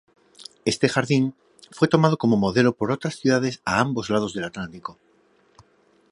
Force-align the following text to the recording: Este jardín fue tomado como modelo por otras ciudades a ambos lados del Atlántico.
Este 0.65 0.89
jardín 0.89 1.35
fue 1.69 1.87
tomado 1.87 2.17
como 2.17 2.35
modelo 2.35 2.73
por 2.73 2.91
otras 2.91 3.13
ciudades 3.17 3.61
a 3.65 3.79
ambos 3.79 4.09
lados 4.09 4.33
del 4.33 4.45
Atlántico. 4.45 4.97